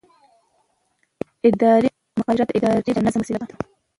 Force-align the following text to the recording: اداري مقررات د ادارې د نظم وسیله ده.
اداري 1.47 1.89
مقررات 2.17 2.47
د 2.49 2.51
ادارې 2.57 2.91
د 2.95 2.99
نظم 3.05 3.19
وسیله 3.21 3.45
ده. 3.49 3.55